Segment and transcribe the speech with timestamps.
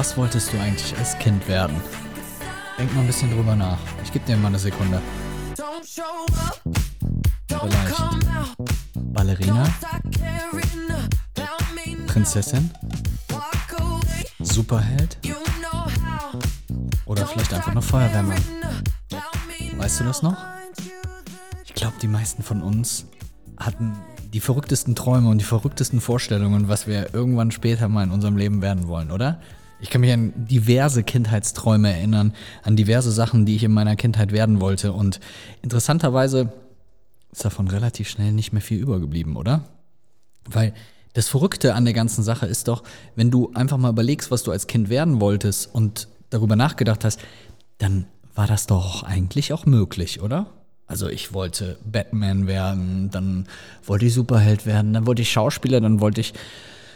[0.00, 1.76] Was wolltest du eigentlich als Kind werden?
[2.78, 3.76] Denk mal ein bisschen drüber nach.
[4.02, 4.98] Ich gebe dir mal eine Sekunde.
[7.46, 8.00] Vielleicht.
[8.94, 9.68] Ballerina?
[12.06, 12.70] Prinzessin?
[14.38, 15.18] Superheld?
[17.04, 18.42] Oder vielleicht einfach nur Feuerwehrmann?
[19.76, 20.38] Weißt du das noch?
[21.66, 23.04] Ich glaube, die meisten von uns
[23.58, 23.98] hatten
[24.32, 28.62] die verrücktesten Träume und die verrücktesten Vorstellungen, was wir irgendwann später mal in unserem Leben
[28.62, 29.42] werden wollen, oder?
[29.80, 34.32] Ich kann mich an diverse Kindheitsträume erinnern, an diverse Sachen, die ich in meiner Kindheit
[34.32, 34.92] werden wollte.
[34.92, 35.20] Und
[35.62, 36.52] interessanterweise
[37.32, 39.64] ist davon relativ schnell nicht mehr viel übergeblieben, oder?
[40.44, 40.74] Weil
[41.14, 42.82] das Verrückte an der ganzen Sache ist doch,
[43.16, 47.20] wenn du einfach mal überlegst, was du als Kind werden wolltest und darüber nachgedacht hast,
[47.78, 50.46] dann war das doch eigentlich auch möglich, oder?
[50.86, 53.46] Also ich wollte Batman werden, dann
[53.84, 56.32] wollte ich Superheld werden, dann wollte ich Schauspieler, dann wollte ich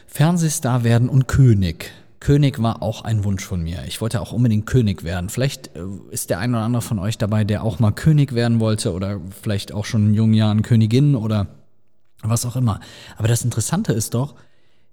[0.06, 1.92] Fernsehstar werden und König.
[2.24, 3.84] König war auch ein Wunsch von mir.
[3.86, 5.28] Ich wollte auch unbedingt König werden.
[5.28, 8.60] Vielleicht äh, ist der ein oder andere von euch dabei, der auch mal König werden
[8.60, 11.48] wollte oder vielleicht auch schon in jungen Jahren Königin oder
[12.22, 12.80] was auch immer.
[13.18, 14.36] Aber das Interessante ist doch,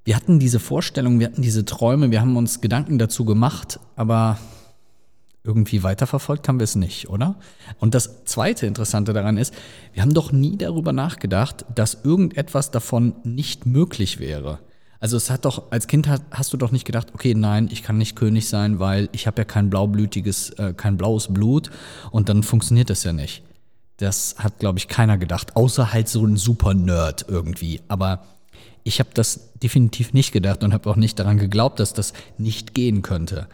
[0.03, 4.37] wir hatten diese Vorstellung, wir hatten diese Träume, wir haben uns Gedanken dazu gemacht, aber
[5.45, 7.35] irgendwie weiterverfolgt haben wir es nicht, oder?
[7.79, 9.53] Und das zweite Interessante daran ist,
[9.93, 14.59] wir haben doch nie darüber nachgedacht, dass irgendetwas davon nicht möglich wäre.
[15.01, 17.97] Also es hat doch, als Kind hast, du doch nicht gedacht, okay, nein, ich kann
[17.97, 21.71] nicht König sein, weil ich habe ja kein blaublütiges, äh, kein blaues Blut
[22.11, 23.41] und dann funktioniert das ja nicht.
[23.97, 27.81] Das hat, glaube ich, keiner gedacht, außer halt so ein Super-Nerd irgendwie.
[27.87, 28.23] Aber
[28.83, 32.75] ich habe das definitiv nicht gedacht und habe auch nicht daran geglaubt, dass das nicht
[32.75, 33.47] gehen könnte.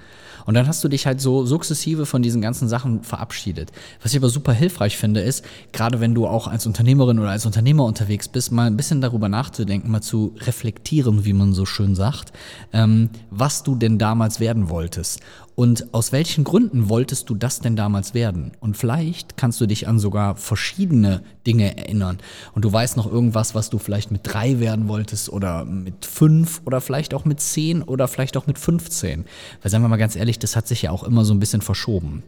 [0.48, 3.72] Und dann hast du dich halt so sukzessive von diesen ganzen Sachen verabschiedet.
[4.02, 7.46] Was ich aber super hilfreich finde, ist, gerade wenn du auch als Unternehmerin oder als
[7.46, 11.96] Unternehmer unterwegs bist, mal ein bisschen darüber nachzudenken, mal zu reflektieren, wie man so schön
[11.96, 12.32] sagt,
[12.72, 15.20] ähm, was du denn damals werden wolltest.
[15.60, 18.52] Und aus welchen Gründen wolltest du das denn damals werden?
[18.60, 22.20] Und vielleicht kannst du dich an sogar verschiedene Dinge erinnern.
[22.54, 26.62] Und du weißt noch irgendwas, was du vielleicht mit drei werden wolltest oder mit fünf
[26.66, 29.26] oder vielleicht auch mit zehn oder vielleicht auch mit 15.
[29.64, 31.62] Weil sagen wir mal ganz ehrlich, das hat sich ja auch immer so ein bisschen
[31.62, 32.24] verschoben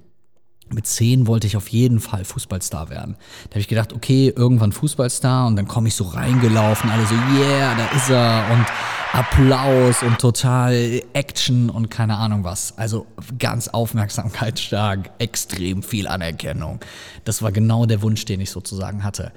[0.74, 3.16] mit zehn wollte ich auf jeden Fall Fußballstar werden.
[3.46, 7.16] Da habe ich gedacht, okay, irgendwann Fußballstar und dann komme ich so reingelaufen, alle so,
[7.16, 8.66] yeah, da ist er und
[9.12, 12.78] Applaus und total Action und keine Ahnung was.
[12.78, 13.08] Also
[13.40, 16.80] ganz aufmerksamkeitsstark, extrem viel Anerkennung.
[17.26, 19.32] Das war genau der Wunsch, den ich sozusagen hatte.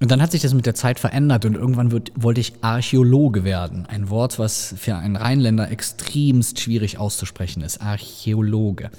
[0.00, 3.44] Und dann hat sich das mit der Zeit verändert und irgendwann wird, wollte ich Archäologe
[3.44, 3.86] werden.
[3.86, 7.80] Ein Wort, was für einen Rheinländer extremst schwierig auszusprechen ist.
[7.80, 8.90] Archäologe.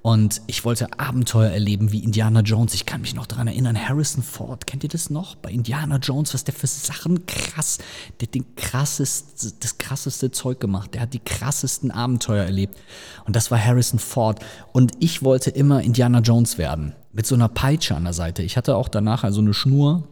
[0.00, 2.72] Und ich wollte Abenteuer erleben wie Indiana Jones.
[2.72, 5.34] Ich kann mich noch daran erinnern, Harrison Ford, kennt ihr das noch?
[5.34, 7.78] Bei Indiana Jones, was der für Sachen krass,
[8.20, 10.94] der hat den krassest, das krasseste Zeug gemacht.
[10.94, 12.78] Der hat die krassesten Abenteuer erlebt.
[13.26, 14.38] Und das war Harrison Ford.
[14.72, 16.94] Und ich wollte immer Indiana Jones werden.
[17.12, 18.44] Mit so einer Peitsche an der Seite.
[18.44, 20.04] Ich hatte auch danach also eine Schnur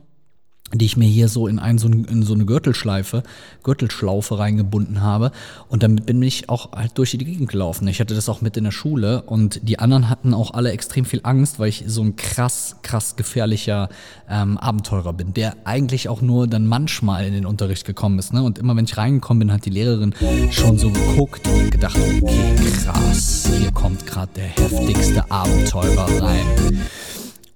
[0.73, 3.23] die ich mir hier so in, ein, so, in so eine Gürtelschleife,
[3.63, 5.31] Gürtelschlaufe reingebunden habe.
[5.69, 7.87] Und damit bin ich auch halt durch die Gegend gelaufen.
[7.87, 11.05] Ich hatte das auch mit in der Schule und die anderen hatten auch alle extrem
[11.05, 13.89] viel Angst, weil ich so ein krass, krass gefährlicher
[14.29, 18.33] ähm, Abenteurer bin, der eigentlich auch nur dann manchmal in den Unterricht gekommen ist.
[18.33, 18.43] Ne?
[18.43, 20.15] Und immer wenn ich reingekommen bin, hat die Lehrerin
[20.51, 26.47] schon so geguckt und gedacht, okay, krass, hier kommt gerade der heftigste Abenteurer rein.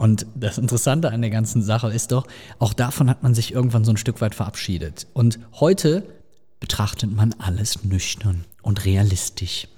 [0.01, 2.27] Und das Interessante an der ganzen Sache ist doch,
[2.59, 5.07] auch davon hat man sich irgendwann so ein Stück weit verabschiedet.
[5.13, 6.05] Und heute
[6.59, 9.69] betrachtet man alles nüchtern und realistisch.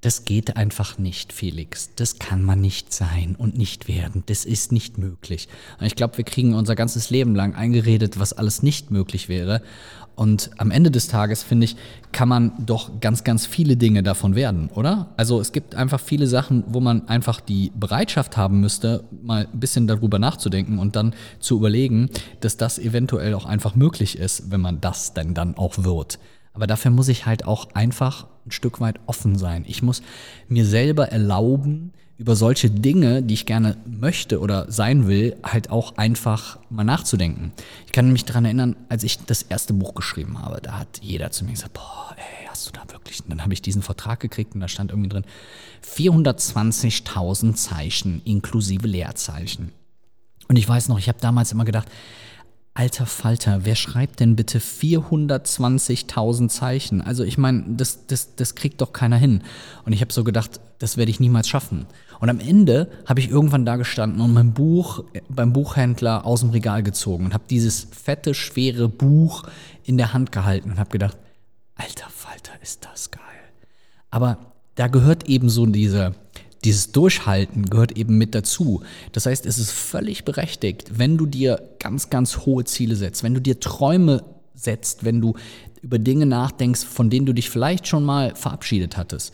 [0.00, 1.90] Das geht einfach nicht, Felix.
[1.96, 4.22] Das kann man nicht sein und nicht werden.
[4.26, 5.48] Das ist nicht möglich.
[5.80, 9.60] Ich glaube, wir kriegen unser ganzes Leben lang eingeredet, was alles nicht möglich wäre.
[10.14, 11.76] Und am Ende des Tages, finde ich,
[12.10, 15.14] kann man doch ganz, ganz viele Dinge davon werden, oder?
[15.16, 19.60] Also es gibt einfach viele Sachen, wo man einfach die Bereitschaft haben müsste, mal ein
[19.60, 22.10] bisschen darüber nachzudenken und dann zu überlegen,
[22.40, 26.18] dass das eventuell auch einfach möglich ist, wenn man das denn dann auch wird.
[26.58, 29.64] Aber dafür muss ich halt auch einfach ein Stück weit offen sein.
[29.68, 30.02] Ich muss
[30.48, 35.96] mir selber erlauben, über solche Dinge, die ich gerne möchte oder sein will, halt auch
[35.98, 37.52] einfach mal nachzudenken.
[37.86, 41.30] Ich kann mich daran erinnern, als ich das erste Buch geschrieben habe, da hat jeder
[41.30, 43.20] zu mir gesagt, boah, ey, hast du da wirklich?
[43.22, 45.24] Und dann habe ich diesen Vertrag gekriegt und da stand irgendwie drin
[45.86, 49.70] 420.000 Zeichen inklusive Leerzeichen.
[50.48, 51.86] Und ich weiß noch, ich habe damals immer gedacht,
[52.78, 57.00] Alter Falter, wer schreibt denn bitte 420.000 Zeichen?
[57.00, 59.42] Also ich meine, das, das, das kriegt doch keiner hin.
[59.84, 61.86] Und ich habe so gedacht, das werde ich niemals schaffen.
[62.20, 66.50] Und am Ende habe ich irgendwann da gestanden und mein Buch beim Buchhändler aus dem
[66.50, 69.42] Regal gezogen und habe dieses fette, schwere Buch
[69.82, 71.16] in der Hand gehalten und habe gedacht,
[71.74, 73.22] alter Falter, ist das geil.
[74.12, 74.38] Aber
[74.76, 76.14] da gehört eben so diese,
[76.64, 78.82] dieses Durchhalten gehört eben mit dazu.
[79.12, 83.34] Das heißt, es ist völlig berechtigt, wenn du dir ganz, ganz hohe Ziele setzt, wenn
[83.34, 84.24] du dir Träume
[84.54, 85.34] setzt, wenn du
[85.82, 89.32] über Dinge nachdenkst, von denen du dich vielleicht schon mal verabschiedet hattest.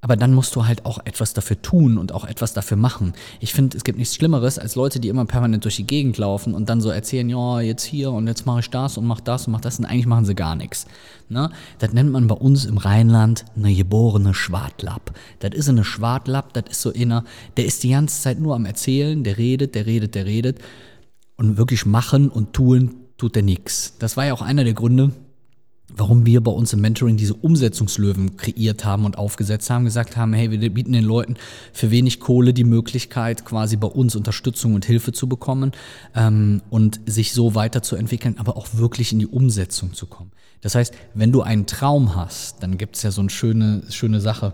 [0.00, 3.14] Aber dann musst du halt auch etwas dafür tun und auch etwas dafür machen.
[3.40, 6.54] Ich finde, es gibt nichts Schlimmeres als Leute, die immer permanent durch die Gegend laufen
[6.54, 9.48] und dann so erzählen, ja, jetzt hier und jetzt mache ich das und mach das
[9.48, 10.86] und mach das und eigentlich machen sie gar nichts.
[11.28, 11.50] Ne?
[11.80, 15.12] Das nennt man bei uns im Rheinland eine geborene Schwartlapp.
[15.40, 17.24] Das ist eine Schwartlapp, das ist so inner,
[17.56, 20.58] der ist die ganze Zeit nur am Erzählen, der redet, der redet, der redet.
[21.36, 23.94] Und wirklich machen und tun tut er nichts.
[23.98, 25.10] Das war ja auch einer der Gründe,
[25.94, 30.32] warum wir bei uns im Mentoring diese Umsetzungslöwen kreiert haben und aufgesetzt haben, gesagt haben,
[30.32, 31.36] hey, wir bieten den Leuten
[31.72, 35.72] für wenig Kohle die Möglichkeit, quasi bei uns Unterstützung und Hilfe zu bekommen
[36.14, 40.30] ähm, und sich so weiterzuentwickeln, aber auch wirklich in die Umsetzung zu kommen.
[40.60, 44.20] Das heißt, wenn du einen Traum hast, dann gibt es ja so eine schöne, schöne
[44.20, 44.52] Sache,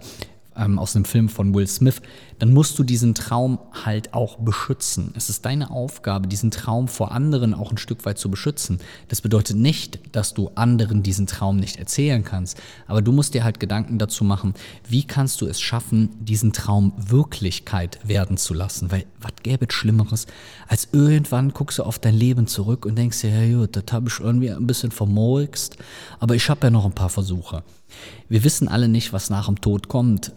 [0.57, 2.01] ähm, aus einem Film von Will Smith,
[2.39, 5.13] dann musst du diesen Traum halt auch beschützen.
[5.17, 8.81] Es ist deine Aufgabe, diesen Traum vor anderen auch ein Stück weit zu beschützen.
[9.09, 13.45] Das bedeutet nicht, dass du anderen diesen Traum nicht erzählen kannst, aber du musst dir
[13.45, 14.55] halt Gedanken dazu machen,
[14.89, 18.91] wie kannst du es schaffen, diesen Traum Wirklichkeit werden zu lassen?
[18.91, 20.27] Weil was gäbe es Schlimmeres,
[20.69, 24.09] als irgendwann guckst du auf dein Leben zurück und denkst dir, ja gut, das habe
[24.09, 25.77] ich irgendwie ein bisschen vermurkst,
[26.21, 27.63] aber ich habe ja noch ein paar Versuche.
[28.29, 30.33] Wir wissen alle nicht, was nach dem Tod kommt.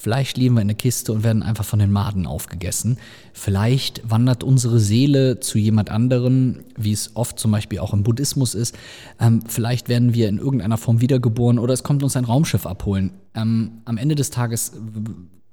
[0.00, 2.96] Vielleicht liegen wir in der Kiste und werden einfach von den Maden aufgegessen.
[3.34, 8.54] Vielleicht wandert unsere Seele zu jemand anderen, wie es oft zum Beispiel auch im Buddhismus
[8.54, 8.74] ist.
[9.20, 13.12] Ähm, vielleicht werden wir in irgendeiner Form wiedergeboren oder es kommt uns ein Raumschiff abholen.
[13.34, 14.72] Ähm, am Ende des Tages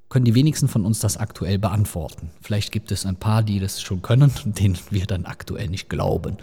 [0.08, 2.30] können die wenigsten von uns das aktuell beantworten.
[2.40, 5.90] Vielleicht gibt es ein paar, die das schon können und denen wir dann aktuell nicht
[5.90, 6.38] glauben.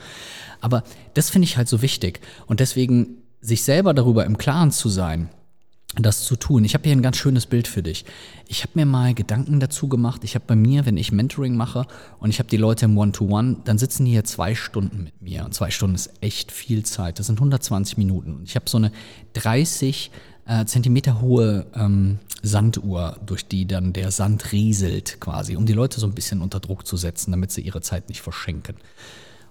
[0.61, 0.83] Aber
[1.15, 2.19] das finde ich halt so wichtig.
[2.45, 5.29] Und deswegen sich selber darüber im Klaren zu sein,
[5.95, 6.65] das zu tun.
[6.65, 8.05] Ich habe hier ein ganz schönes Bild für dich.
[8.47, 10.23] Ich habe mir mal Gedanken dazu gemacht.
[10.23, 11.85] Ich habe bei mir, wenn ich Mentoring mache
[12.19, 15.21] und ich habe die Leute im One-to-One, -One, dann sitzen die hier zwei Stunden mit
[15.21, 15.45] mir.
[15.45, 17.19] Und zwei Stunden ist echt viel Zeit.
[17.19, 18.35] Das sind 120 Minuten.
[18.35, 18.91] Und ich habe so eine
[19.33, 20.11] 30
[20.47, 25.99] äh, Zentimeter hohe ähm, Sanduhr, durch die dann der Sand rieselt quasi, um die Leute
[25.99, 28.75] so ein bisschen unter Druck zu setzen, damit sie ihre Zeit nicht verschenken.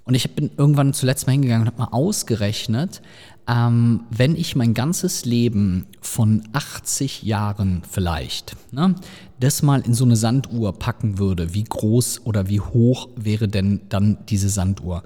[0.04, 3.00] Und ich bin irgendwann zuletzt mal hingegangen und habe mal ausgerechnet,
[3.48, 8.94] ähm, wenn ich mein ganzes Leben von 80 Jahren vielleicht, ne,
[9.40, 13.82] das mal in so eine Sanduhr packen würde, wie groß oder wie hoch wäre denn
[13.88, 15.02] dann diese Sanduhr?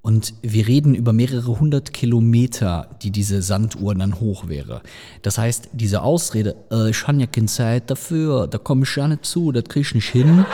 [0.00, 4.82] Und wir reden über mehrere hundert Kilometer, die diese Sanduhr dann hoch wäre.
[5.22, 9.06] Das heißt, diese Ausrede, äh, ich habe ja keine Zeit dafür, da komme ich ja
[9.06, 10.44] nicht zu, das kriege ich nicht hin.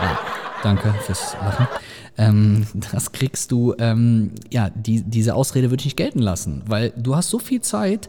[0.00, 0.18] Ja,
[0.62, 1.66] danke fürs Lachen
[2.18, 6.92] ähm, das kriegst du, ähm, ja, die, diese Ausrede würde ich nicht gelten lassen, weil
[6.96, 8.08] du hast so viel Zeit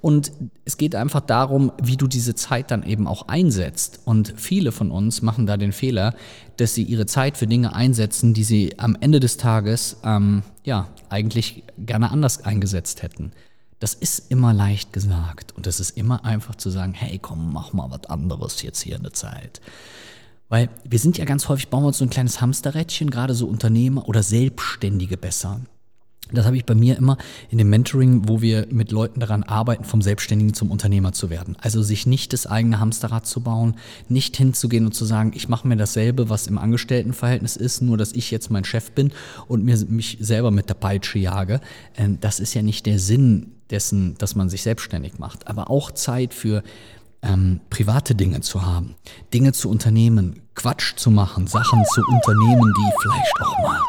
[0.00, 0.32] und
[0.64, 4.00] es geht einfach darum, wie du diese Zeit dann eben auch einsetzt.
[4.06, 6.14] Und viele von uns machen da den Fehler,
[6.56, 10.88] dass sie ihre Zeit für Dinge einsetzen, die sie am Ende des Tages ähm, ja
[11.10, 13.32] eigentlich gerne anders eingesetzt hätten.
[13.78, 17.74] Das ist immer leicht gesagt und es ist immer einfach zu sagen, hey, komm, mach
[17.74, 19.60] mal was anderes jetzt hier in der Zeit.
[20.50, 23.46] Weil wir sind ja ganz häufig, bauen wir uns so ein kleines Hamsterrädchen, gerade so
[23.46, 25.60] Unternehmer oder Selbstständige besser.
[26.32, 27.16] Das habe ich bei mir immer
[27.50, 31.56] in dem Mentoring, wo wir mit Leuten daran arbeiten, vom Selbstständigen zum Unternehmer zu werden.
[31.60, 33.76] Also sich nicht das eigene Hamsterrad zu bauen,
[34.08, 38.12] nicht hinzugehen und zu sagen, ich mache mir dasselbe, was im Angestelltenverhältnis ist, nur dass
[38.12, 39.12] ich jetzt mein Chef bin
[39.48, 41.60] und mir, mich selber mit der Peitsche jage.
[41.96, 45.48] Ähm, das ist ja nicht der Sinn dessen, dass man sich selbstständig macht.
[45.48, 46.62] Aber auch Zeit für
[47.22, 48.94] ähm, private Dinge zu haben,
[49.32, 53.80] Dinge zu unternehmen, Quatsch zu machen, Sachen zu unternehmen, die vielleicht auch mal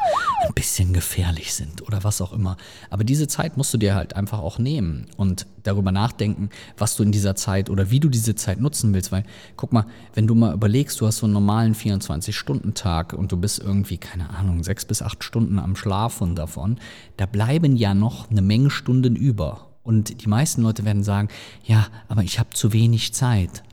[0.47, 2.57] ein bisschen gefährlich sind oder was auch immer.
[2.89, 7.03] Aber diese Zeit musst du dir halt einfach auch nehmen und darüber nachdenken, was du
[7.03, 9.11] in dieser Zeit oder wie du diese Zeit nutzen willst.
[9.11, 9.23] Weil,
[9.55, 13.59] guck mal, wenn du mal überlegst, du hast so einen normalen 24-Stunden-Tag und du bist
[13.59, 16.79] irgendwie, keine Ahnung, sechs bis acht Stunden am Schlafen davon,
[17.17, 19.70] da bleiben ja noch eine Menge Stunden über.
[19.83, 21.29] Und die meisten Leute werden sagen,
[21.63, 23.63] ja, aber ich habe zu wenig Zeit.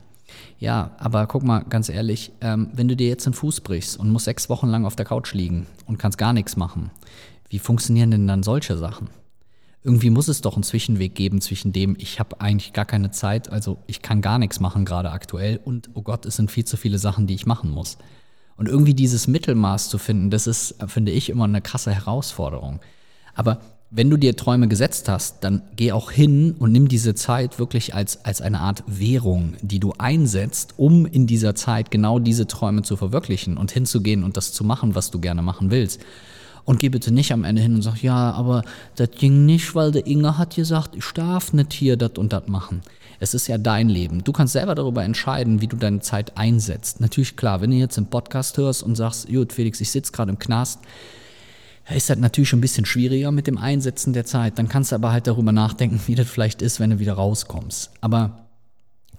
[0.59, 4.09] Ja, aber guck mal, ganz ehrlich, ähm, wenn du dir jetzt den Fuß brichst und
[4.09, 6.91] musst sechs Wochen lang auf der Couch liegen und kannst gar nichts machen,
[7.49, 9.09] wie funktionieren denn dann solche Sachen?
[9.83, 13.49] Irgendwie muss es doch einen Zwischenweg geben zwischen dem, ich habe eigentlich gar keine Zeit,
[13.49, 16.75] also ich kann gar nichts machen gerade aktuell und oh Gott, es sind viel zu
[16.75, 17.97] viele Sachen, die ich machen muss.
[18.57, 22.81] Und irgendwie dieses Mittelmaß zu finden, das ist, finde ich, immer eine krasse Herausforderung.
[23.33, 23.61] Aber
[23.91, 27.95] wenn du dir Träume gesetzt hast, dann geh auch hin und nimm diese Zeit wirklich
[27.95, 32.83] als, als eine Art Währung, die du einsetzt, um in dieser Zeit genau diese Träume
[32.83, 36.01] zu verwirklichen und hinzugehen und das zu machen, was du gerne machen willst.
[36.65, 38.63] Und geh bitte nicht am Ende hin und sag, ja, aber
[38.95, 42.47] das ging nicht, weil der Inge hat gesagt, ich darf nicht hier das und das
[42.47, 42.81] machen.
[43.19, 44.23] Es ist ja dein Leben.
[44.23, 47.01] Du kannst selber darüber entscheiden, wie du deine Zeit einsetzt.
[47.01, 50.31] Natürlich klar, wenn du jetzt einen Podcast hörst und sagst, gut, Felix, ich sitze gerade
[50.31, 50.79] im Knast,
[51.93, 54.59] ist das natürlich schon ein bisschen schwieriger mit dem Einsetzen der Zeit.
[54.59, 57.91] Dann kannst du aber halt darüber nachdenken, wie das vielleicht ist, wenn du wieder rauskommst.
[58.01, 58.45] Aber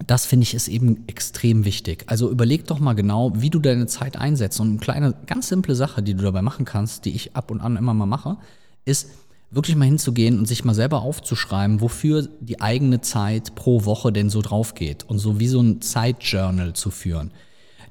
[0.07, 2.05] das finde ich ist eben extrem wichtig.
[2.07, 4.61] Also überleg doch mal genau, wie du deine Zeit einsetzt.
[4.61, 7.61] Und eine kleine, ganz simple Sache, die du dabei machen kannst, die ich ab und
[7.61, 8.39] an immer mal mache,
[8.85, 9.09] ist
[9.50, 14.31] wirklich mal hinzugehen und sich mal selber aufzuschreiben, wofür die eigene Zeit pro Woche denn
[14.31, 15.05] so drauf geht.
[15.05, 17.33] Und so wie so ein Zeitjournal zu führen.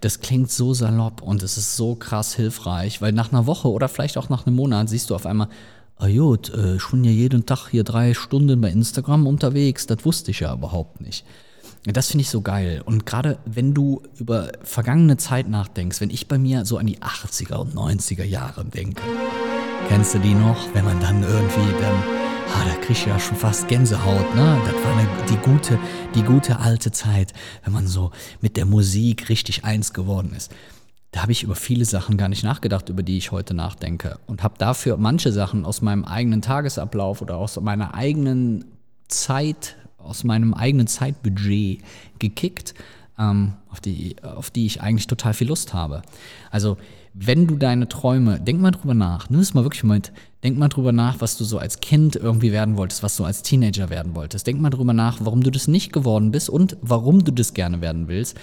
[0.02, 3.90] Das klingt so salopp und es ist so krass hilfreich, weil nach einer Woche oder
[3.90, 5.50] vielleicht auch nach einem Monat siehst du auf einmal,
[5.98, 10.06] ah gut, äh, ich bin ja jeden Tag hier drei Stunden bei Instagram unterwegs, das
[10.06, 11.26] wusste ich ja überhaupt nicht.
[11.84, 12.82] Das finde ich so geil.
[12.84, 17.00] Und gerade wenn du über vergangene Zeit nachdenkst, wenn ich bei mir so an die
[17.00, 19.02] 80er und 90er Jahre denke,
[19.88, 20.58] kennst du die noch?
[20.74, 21.96] Wenn man dann irgendwie dann,
[22.54, 24.58] ah, da krieg ich ja schon fast Gänsehaut, ne?
[24.66, 25.80] Das war eine, die gute,
[26.16, 27.34] die gute alte Zeit,
[27.64, 30.52] wenn man so mit der Musik richtig eins geworden ist.
[31.12, 34.20] Da habe ich über viele Sachen gar nicht nachgedacht, über die ich heute nachdenke.
[34.28, 38.66] Und habe dafür manche Sachen aus meinem eigenen Tagesablauf oder aus meiner eigenen
[39.08, 41.82] Zeit aus meinem eigenen Zeitbudget
[42.18, 42.74] gekickt,
[43.18, 46.02] ähm, auf, die, auf die ich eigentlich total viel Lust habe.
[46.52, 46.78] Also,
[47.14, 50.02] wenn du deine Träume, denk mal drüber nach, nimm es mal wirklich mal
[50.44, 53.42] denk mal drüber nach, was du so als Kind irgendwie werden wolltest, was du als
[53.42, 54.48] Teenager werden wolltest.
[54.48, 57.82] Denk mal drüber nach, warum du das nicht geworden bist und warum du das gerne
[57.82, 58.38] werden willst.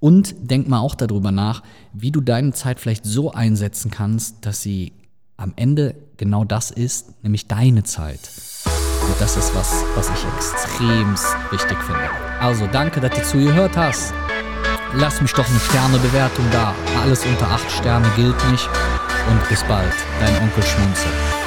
[0.00, 4.62] Und denk mal auch darüber nach, wie du deine Zeit vielleicht so einsetzen kannst, dass
[4.62, 4.92] sie
[5.36, 8.20] am Ende genau das ist, nämlich deine Zeit.
[8.64, 11.14] Und das ist was, was ich extrem
[11.50, 12.10] wichtig finde.
[12.40, 14.12] Also danke, dass du zugehört hast.
[14.94, 16.74] Lass mich doch eine Sternebewertung da.
[17.02, 18.68] Alles unter 8 Sterne gilt nicht.
[19.30, 21.41] Und bis bald, dein Onkel Schmunzel.